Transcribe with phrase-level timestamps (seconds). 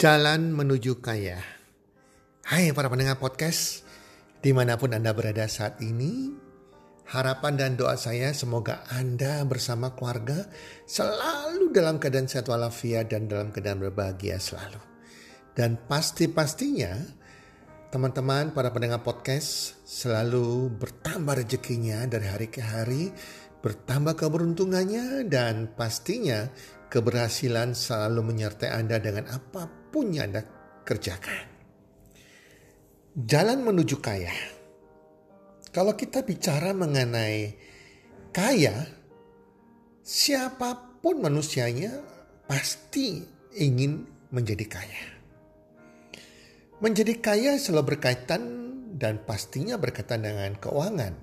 [0.00, 1.36] Jalan menuju kaya.
[2.48, 3.84] Hai para pendengar podcast,
[4.40, 6.32] di mana pun Anda berada saat ini,
[7.04, 10.48] harapan dan doa saya semoga Anda bersama keluarga
[10.88, 14.80] selalu dalam keadaan sehat walafiat dan dalam keadaan berbahagia selalu.
[15.52, 16.96] Dan pasti-pastinya
[17.92, 23.12] teman-teman para pendengar podcast selalu bertambah rezekinya dari hari ke hari,
[23.60, 26.48] bertambah keberuntungannya dan pastinya
[26.88, 30.42] keberhasilan selalu menyertai Anda dengan apa pun yang Anda
[30.86, 31.46] kerjakan.
[33.18, 34.30] Jalan menuju kaya.
[35.70, 37.54] Kalau kita bicara mengenai
[38.30, 38.86] kaya,
[40.02, 41.98] siapa pun manusianya
[42.46, 43.22] pasti
[43.58, 45.02] ingin menjadi kaya.
[46.80, 48.42] Menjadi kaya selalu berkaitan
[48.96, 51.14] dan pastinya berkaitan dengan keuangan.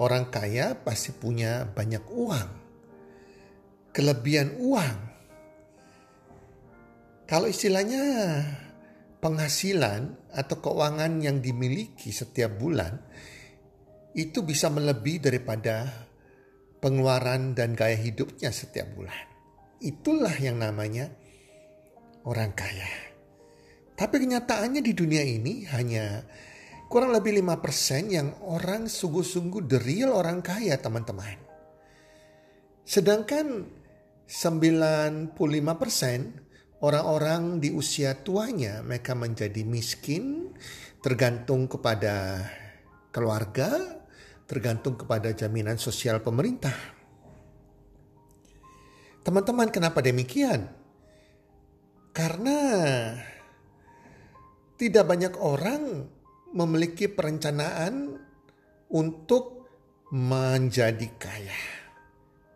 [0.00, 2.62] Orang kaya pasti punya banyak uang
[3.92, 5.11] kelebihan uang.
[7.26, 8.02] Kalau istilahnya
[9.22, 12.98] penghasilan atau keuangan yang dimiliki setiap bulan
[14.12, 15.88] itu bisa melebihi daripada
[16.82, 19.24] pengeluaran dan gaya hidupnya setiap bulan.
[19.78, 21.08] Itulah yang namanya
[22.26, 22.90] orang kaya.
[23.94, 26.26] Tapi kenyataannya di dunia ini hanya
[26.90, 31.38] kurang lebih 5% yang orang sungguh-sungguh the real orang kaya teman-teman.
[32.82, 33.64] Sedangkan
[34.26, 35.32] 95%
[36.82, 40.50] orang-orang di usia tuanya mereka menjadi miskin
[40.98, 42.42] tergantung kepada
[43.14, 44.02] keluarga,
[44.50, 46.74] tergantung kepada jaminan sosial pemerintah.
[49.22, 50.66] Teman-teman, kenapa demikian?
[52.10, 52.58] Karena
[54.74, 56.10] tidak banyak orang
[56.50, 58.18] memiliki perencanaan
[58.90, 59.70] untuk
[60.10, 61.60] menjadi kaya.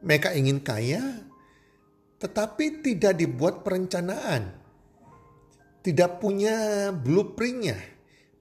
[0.03, 1.01] Mereka ingin kaya,
[2.27, 4.51] tetapi tidak dibuat perencanaan.
[5.79, 7.79] Tidak punya blueprintnya.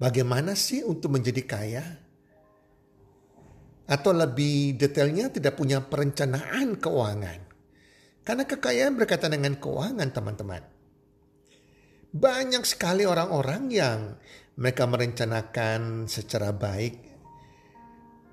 [0.02, 1.86] Bagaimana sih untuk menjadi kaya?
[3.86, 7.46] Atau lebih detailnya tidak punya perencanaan keuangan.
[8.26, 10.66] Karena kekayaan berkaitan dengan keuangan teman-teman.
[12.10, 14.18] Banyak sekali orang-orang yang
[14.58, 16.98] mereka merencanakan secara baik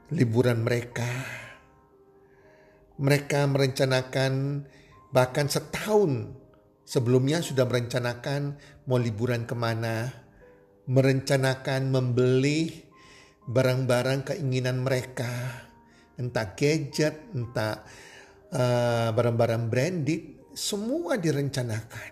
[0.08, 1.12] liburan mereka.
[2.96, 4.32] Mereka merencanakan
[5.12, 6.32] Bahkan setahun
[6.88, 8.56] sebelumnya sudah merencanakan
[8.88, 10.08] mau liburan ke mana,
[10.88, 12.72] merencanakan membeli
[13.44, 15.28] barang-barang keinginan mereka,
[16.16, 17.84] entah gadget, entah
[18.56, 20.22] uh, barang-barang branded,
[20.56, 22.10] semua direncanakan.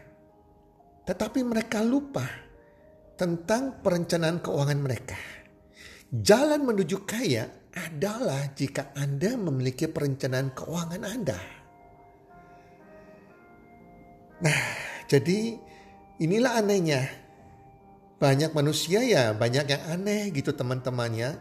[1.08, 2.28] Tetapi mereka lupa
[3.16, 5.18] tentang perencanaan keuangan mereka.
[6.10, 11.59] Jalan menuju kaya adalah jika Anda memiliki perencanaan keuangan Anda.
[14.40, 14.60] Nah,
[15.04, 15.60] jadi
[16.16, 17.04] inilah anehnya.
[18.20, 21.40] Banyak manusia ya, banyak yang aneh gitu teman-temannya.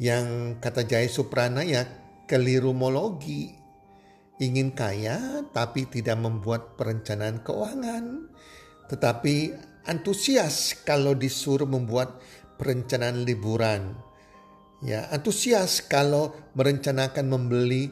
[0.00, 0.26] Yang
[0.60, 1.84] kata Jaya Suprana ya
[2.24, 3.52] kelirumologi.
[4.40, 8.28] Ingin kaya tapi tidak membuat perencanaan keuangan.
[8.90, 9.34] Tetapi
[9.86, 12.20] antusias kalau disuruh membuat
[12.56, 13.94] perencanaan liburan.
[14.84, 17.88] Ya, antusias kalau merencanakan membeli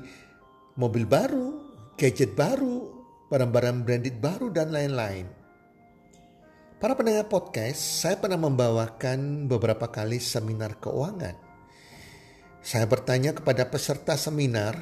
[0.77, 1.63] mobil baru,
[1.97, 2.82] gadget baru,
[3.33, 5.25] barang-barang branded baru, dan lain-lain.
[6.77, 11.33] Para pendengar podcast, saya pernah membawakan beberapa kali seminar keuangan.
[12.61, 14.77] Saya bertanya kepada peserta seminar,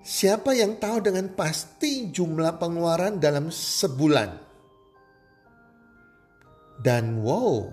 [0.00, 4.30] siapa yang tahu dengan pasti jumlah pengeluaran dalam sebulan?
[6.80, 7.68] Dan wow,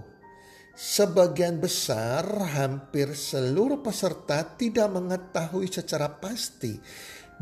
[0.75, 6.75] sebagian besar hampir seluruh peserta tidak mengetahui secara pasti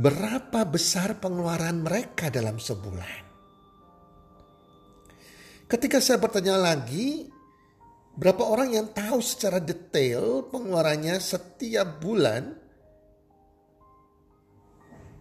[0.01, 3.29] berapa besar pengeluaran mereka dalam sebulan.
[5.69, 7.29] Ketika saya bertanya lagi,
[8.17, 12.57] berapa orang yang tahu secara detail pengeluarannya setiap bulan?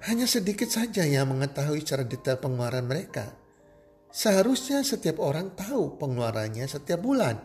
[0.09, 3.37] Hanya sedikit saja yang mengetahui secara detail pengeluaran mereka.
[4.11, 7.37] Seharusnya setiap orang tahu pengeluarannya setiap bulan.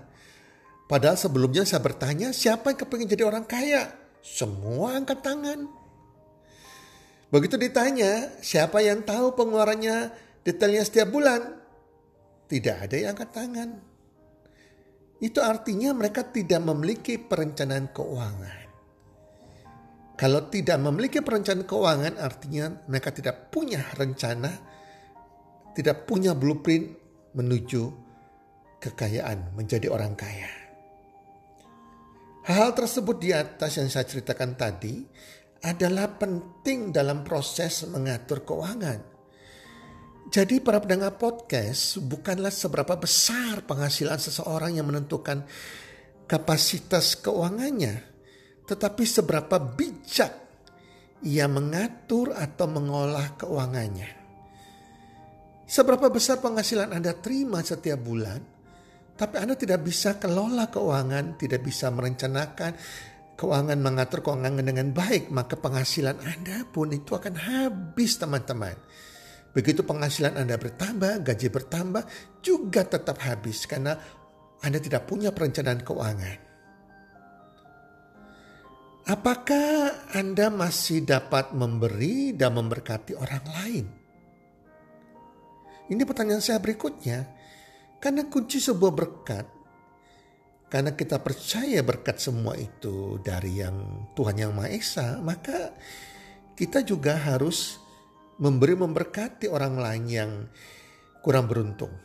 [0.88, 3.91] Padahal sebelumnya saya bertanya siapa yang kepingin jadi orang kaya?
[4.23, 5.84] Semua angkat tangan.
[7.33, 10.13] Begitu ditanya, siapa yang tahu pengeluarannya
[10.45, 11.42] detailnya setiap bulan?
[12.45, 13.69] Tidak ada yang angkat tangan.
[15.18, 18.66] Itu artinya mereka tidak memiliki perencanaan keuangan.
[20.16, 24.51] Kalau tidak memiliki perencanaan keuangan artinya mereka tidak punya rencana,
[25.75, 26.88] tidak punya blueprint
[27.36, 27.83] menuju
[28.80, 30.48] kekayaan, menjadi orang kaya.
[32.45, 35.01] Hal tersebut di atas yang saya ceritakan tadi
[35.65, 39.17] adalah penting dalam proses mengatur keuangan.
[40.29, 45.41] Jadi para pendengar podcast bukanlah seberapa besar penghasilan seseorang yang menentukan
[46.29, 48.01] kapasitas keuangannya,
[48.65, 50.33] tetapi seberapa bijak
[51.25, 54.09] ia mengatur atau mengolah keuangannya.
[55.65, 58.41] Seberapa besar penghasilan Anda terima setiap bulan,
[59.17, 62.77] tapi Anda tidak bisa kelola keuangan, tidak bisa merencanakan
[63.35, 68.75] keuangan, mengatur keuangan dengan baik, maka penghasilan Anda pun itu akan habis teman-teman.
[69.55, 72.03] Begitu penghasilan Anda bertambah, gaji bertambah,
[72.43, 73.95] juga tetap habis karena
[74.59, 76.39] Anda tidak punya perencanaan keuangan.
[79.05, 83.85] Apakah Anda masih dapat memberi dan memberkati orang lain?
[85.85, 87.29] Ini pertanyaan saya berikutnya.
[88.01, 89.45] Karena kunci sebuah berkat,
[90.75, 95.72] karena kita percaya berkat semua itu dari yang Tuhan Yang Maha Esa, maka
[96.51, 97.80] kita juga harus
[98.44, 100.31] memberi memberkati orang lain yang
[101.24, 101.95] kurang beruntung.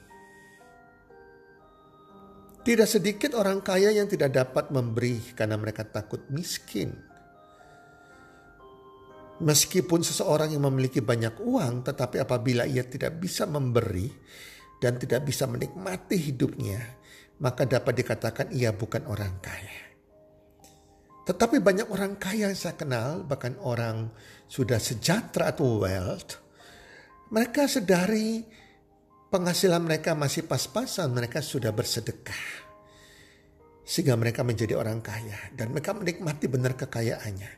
[2.63, 6.95] Tidak sedikit orang kaya yang tidak dapat memberi karena mereka takut miskin.
[9.43, 14.07] Meskipun seseorang yang memiliki banyak uang, tetapi apabila ia tidak bisa memberi
[14.79, 17.01] dan tidak bisa menikmati hidupnya,
[17.41, 19.91] maka dapat dikatakan ia bukan orang kaya.
[21.25, 24.13] Tetapi banyak orang kaya yang saya kenal, bahkan orang
[24.45, 26.37] sudah sejahtera atau wealth,
[27.33, 28.45] mereka sedari
[29.31, 32.69] penghasilan mereka masih pas-pasan, mereka sudah bersedekah.
[33.87, 37.53] Sehingga mereka menjadi orang kaya dan mereka menikmati benar kekayaannya.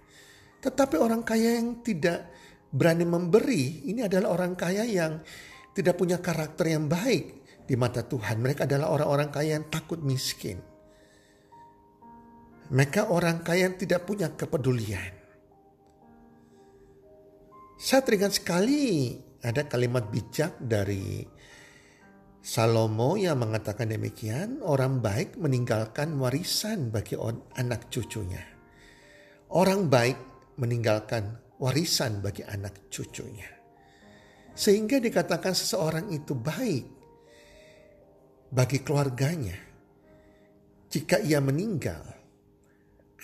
[0.63, 2.31] Tetapi orang kaya yang tidak
[2.71, 5.21] berani memberi, ini adalah orang kaya yang
[5.73, 8.43] tidak punya karakter yang baik di mata Tuhan.
[8.43, 10.59] Mereka adalah orang-orang kaya yang takut miskin.
[12.73, 15.13] Mereka orang kaya yang tidak punya kepedulian.
[17.77, 21.27] Saya teringat sekali ada kalimat bijak dari
[22.43, 27.15] Salomo yang mengatakan demikian, orang baik meninggalkan warisan bagi
[27.55, 28.43] anak cucunya.
[29.55, 30.19] Orang baik
[30.59, 33.47] meninggalkan warisan bagi anak cucunya.
[34.59, 37.02] Sehingga dikatakan seseorang itu baik
[38.53, 39.57] bagi keluarganya.
[40.93, 42.05] Jika ia meninggal,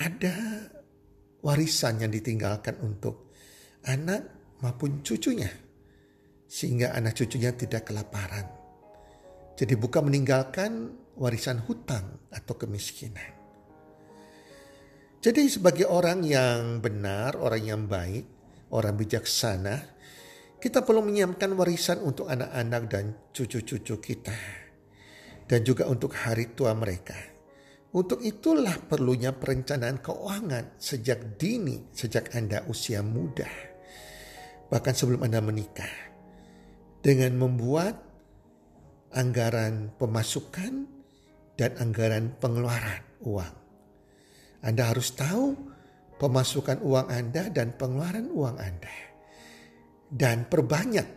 [0.00, 0.36] ada
[1.44, 3.28] warisan yang ditinggalkan untuk
[3.84, 5.52] anak maupun cucunya.
[6.48, 8.48] Sehingga anak cucunya tidak kelaparan.
[9.52, 13.36] Jadi bukan meninggalkan warisan hutang atau kemiskinan.
[15.20, 18.24] Jadi sebagai orang yang benar, orang yang baik,
[18.72, 19.76] orang bijaksana,
[20.56, 23.04] kita perlu menyiapkan warisan untuk anak-anak dan
[23.34, 24.67] cucu-cucu kita.
[25.48, 27.38] Dan juga untuk hari tua mereka
[27.88, 33.48] untuk itulah perlunya perencanaan keuangan sejak dini, sejak Anda usia muda.
[34.68, 35.88] Bahkan sebelum Anda menikah.
[37.00, 37.96] Dengan membuat
[39.16, 40.84] anggaran pemasukan
[41.56, 43.54] dan anggaran pengeluaran uang.
[44.60, 45.56] Anda harus tahu
[46.20, 48.96] pemasukan uang Anda dan pengeluaran uang Anda.
[50.12, 51.08] Dan perbanyak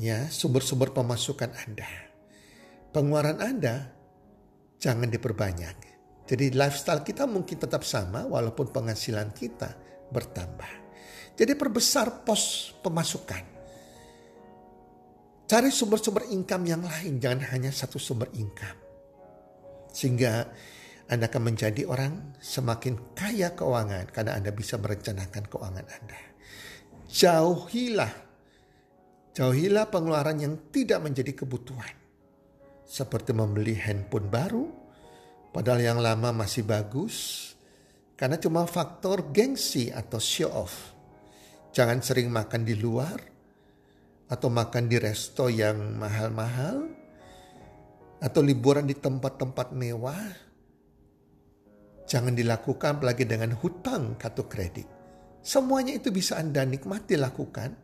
[0.00, 2.03] ya sumber-sumber pemasukan Anda.
[2.94, 3.90] Pengeluaran Anda
[4.78, 5.76] jangan diperbanyak.
[6.30, 9.74] Jadi lifestyle kita mungkin tetap sama walaupun penghasilan kita
[10.14, 10.86] bertambah.
[11.34, 13.42] Jadi perbesar pos pemasukan.
[15.50, 18.78] Cari sumber-sumber income yang lain, jangan hanya satu sumber income.
[19.90, 20.46] Sehingga
[21.10, 26.20] Anda akan menjadi orang semakin kaya keuangan karena Anda bisa merencanakan keuangan Anda.
[27.10, 28.14] Jauhilah,
[29.34, 32.03] jauhilah pengeluaran yang tidak menjadi kebutuhan
[32.84, 34.64] seperti membeli handphone baru,
[35.50, 37.50] padahal yang lama masih bagus,
[38.14, 40.94] karena cuma faktor gengsi atau show off.
[41.74, 43.18] Jangan sering makan di luar,
[44.30, 46.86] atau makan di resto yang mahal-mahal,
[48.22, 50.28] atau liburan di tempat-tempat mewah.
[52.04, 54.86] Jangan dilakukan apalagi dengan hutang kartu kredit.
[55.44, 57.74] Semuanya itu bisa Anda nikmati lakukan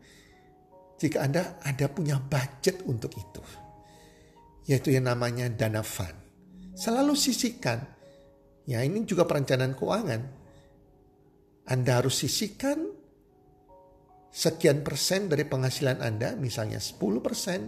[0.97, 3.70] jika Anda ada punya budget untuk itu
[4.69, 6.17] yaitu yang namanya dana fund.
[6.77, 7.85] Selalu sisihkan.
[8.69, 10.23] Ya ini juga perencanaan keuangan.
[11.71, 13.01] Anda harus sisihkan
[14.31, 17.61] sekian persen dari penghasilan Anda, misalnya 10 persen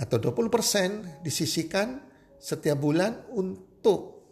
[0.00, 2.00] atau 20 persen disisihkan
[2.40, 4.24] setiap bulan untuk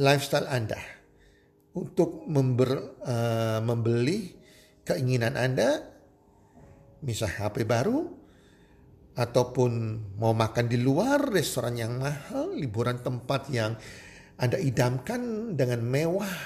[0.00, 0.80] lifestyle Anda.
[1.74, 4.32] Untuk member, uh, membeli
[4.86, 5.82] keinginan Anda,
[7.02, 8.23] misal HP baru,
[9.14, 9.70] ataupun
[10.18, 13.78] mau makan di luar, restoran yang mahal, liburan tempat yang
[14.34, 16.36] Anda idamkan dengan mewah,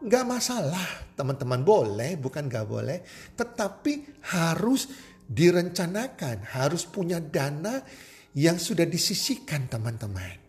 [0.00, 3.04] nggak masalah, teman-teman boleh, bukan nggak boleh,
[3.36, 4.88] tetapi harus
[5.28, 7.84] direncanakan, harus punya dana
[8.32, 10.40] yang sudah disisihkan teman-teman.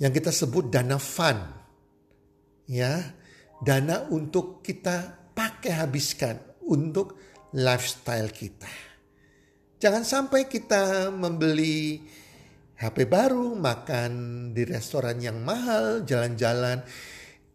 [0.00, 1.44] Yang kita sebut dana fund.
[2.64, 3.12] Ya,
[3.60, 7.20] dana untuk kita pakai habiskan untuk
[7.52, 8.93] lifestyle kita.
[9.84, 12.00] Jangan sampai kita membeli
[12.80, 14.12] HP baru, makan
[14.56, 16.80] di restoran yang mahal, jalan-jalan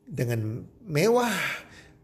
[0.05, 1.33] dengan mewah,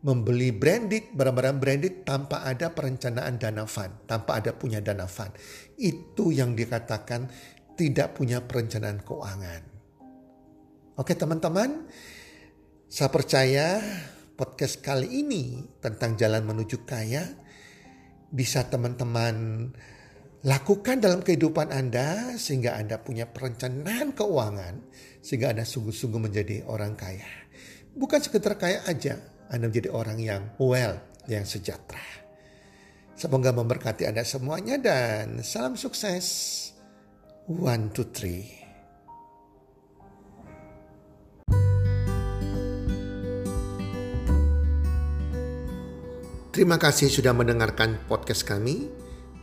[0.02, 5.30] membeli branded, barang-barang branded tanpa ada perencanaan dana fund, tanpa ada punya dana fund.
[5.78, 7.30] Itu yang dikatakan
[7.78, 9.62] tidak punya perencanaan keuangan.
[10.98, 11.86] Oke teman-teman,
[12.90, 13.78] saya percaya
[14.34, 17.30] podcast kali ini tentang jalan menuju kaya
[18.34, 19.70] bisa teman-teman
[20.46, 24.78] Lakukan dalam kehidupan Anda sehingga Anda punya perencanaan keuangan
[25.18, 27.26] sehingga Anda sungguh-sungguh menjadi orang kaya.
[27.98, 29.18] Bukan sekedar kaya aja,
[29.50, 31.98] Anda menjadi orang yang well, yang sejahtera.
[33.18, 36.70] Semoga memberkati Anda semuanya dan salam sukses.
[37.50, 38.46] One, two, three.
[46.54, 49.05] Terima kasih sudah mendengarkan podcast kami.